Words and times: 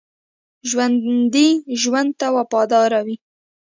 ژوندي 0.69 1.47
ژوند 1.81 2.11
ته 2.19 2.27
وفادار 2.37 2.91
وي 3.05 3.15